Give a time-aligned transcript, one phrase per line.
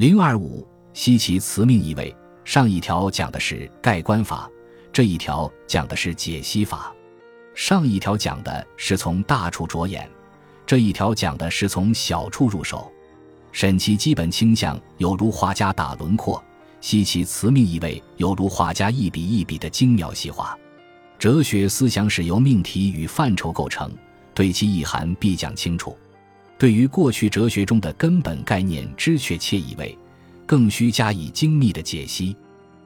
[0.00, 2.16] 零二五，西其辞命意味。
[2.42, 4.50] 上一条讲的是盖棺法，
[4.90, 6.90] 这一条讲的是解析法。
[7.54, 10.08] 上一条讲的是从大处着眼，
[10.64, 12.90] 这一条讲的是从小处入手。
[13.52, 16.42] 审其基本倾向，有如画家打轮廓；
[16.80, 20.58] 析其辞命意味，有如画家一笔一笔的精妙细化。
[21.18, 23.92] 哲学思想是由命题与范畴构成，
[24.32, 25.94] 对其意涵必讲清楚。
[26.60, 29.96] 对于过去哲学中的根本概念知确切意味，
[30.44, 32.36] 更需加以精密的解析。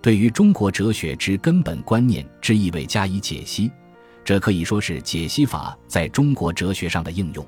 [0.00, 3.68] 对于中国哲学之根本观念之意味加以解析，
[4.24, 7.44] 这可以说是解析法在中国哲学上的应用。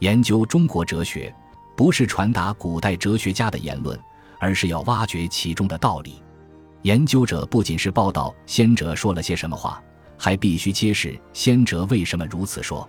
[0.00, 1.32] 研究中国哲学。
[1.76, 3.98] 不是传达古代哲学家的言论，
[4.38, 6.22] 而是要挖掘其中的道理。
[6.82, 9.82] 研究者不仅是报道先哲说了些什么话，
[10.16, 12.88] 还必须揭示先哲为什么如此说。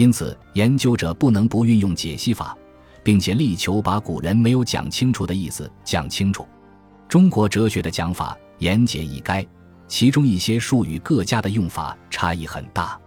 [0.00, 2.56] 因此，研究者不能不运用解析法，
[3.02, 6.48] 并且力求把古人没有讲清楚的意思讲清楚。
[7.06, 9.46] 中国哲学的讲法言简意赅，
[9.86, 12.98] 其中一些术语各家的用法差异很大。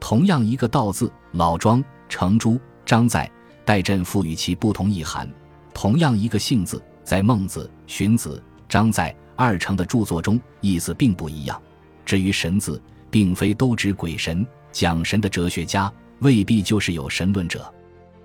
[0.00, 3.30] 同样一个“道”字，老庄、程朱、张载。
[3.66, 5.30] 代朕赋予其不同意涵。
[5.74, 11.60] 同样一个“性”字，在孟子、荀子、张载二程的著作中，意思并不一样。
[12.06, 14.46] 至于“神”字，并非都指鬼神。
[14.72, 17.72] 讲神的哲学家未必就是有神论者。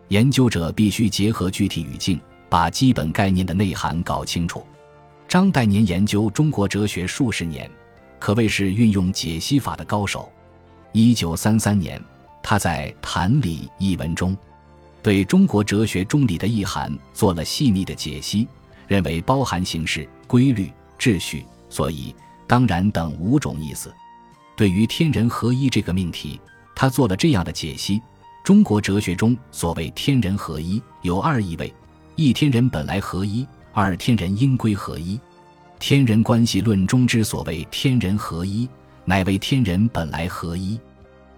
[0.09, 4.65] 研究者必须结合具体语境，把基本概念的内涵搞清楚。
[5.27, 7.69] 张岱年研究中国哲学数十年，
[8.19, 10.31] 可谓是运用解析法的高手。
[10.91, 12.01] 一九三三年，
[12.43, 14.37] 他在《谈理》一文中。
[15.01, 18.47] 对中国哲学中理的意涵做了细腻的解析，
[18.87, 22.15] 认为包含形式、规律、秩序，所以
[22.47, 23.93] 当然等五种意思。
[24.55, 26.39] 对于天人合一这个命题，
[26.75, 28.01] 他做了这样的解析：
[28.43, 31.73] 中国哲学中所谓天人合一有二意味，
[32.15, 35.19] 一天人本来合一，二天人应归合一。
[35.79, 38.67] 天人关系论中之所谓天人合一，
[39.03, 40.79] 乃为天人本来合一。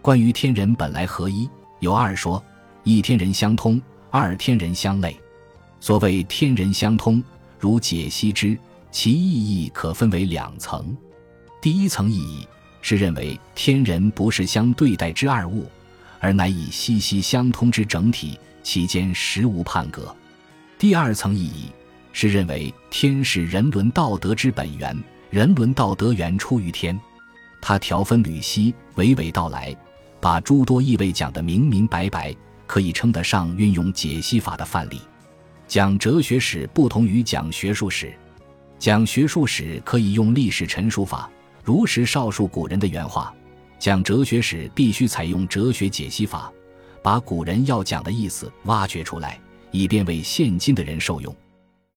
[0.01, 2.43] 关于天人本来合一，有二说。
[2.83, 5.19] 一天人相通，二天人相类。
[5.81, 7.21] 所谓天人相通，
[7.59, 8.57] 如解析之，
[8.91, 10.95] 其意义可分为两层。
[11.61, 12.47] 第一层意义
[12.81, 15.69] 是认为天人不是相对待之二物，
[16.19, 20.15] 而乃以息息相通之整体，其间实无判隔。
[20.77, 21.71] 第二层意义
[22.13, 24.97] 是认为天是人伦道德之本源，
[25.29, 26.99] 人伦道德源出于天。
[27.61, 29.75] 他条分缕析，娓娓道来，
[30.19, 32.35] 把诸多意味讲得明明白白。
[32.67, 34.99] 可以称得上运用解析法的范例。
[35.69, 38.13] 讲哲学史不同于讲学术史，
[38.77, 41.29] 讲学术史可以用历史陈述法，
[41.67, 43.29] 如实绍述古人的原话；
[43.77, 46.49] 讲哲学史必须采用哲学解析法，
[47.03, 49.37] 把古人要讲的意思挖掘出来，
[49.71, 51.35] 以便为现今的人受用。